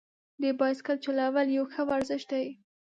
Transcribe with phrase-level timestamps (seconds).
[0.41, 2.45] د بایسکل چلول یو ښه ورزش دی.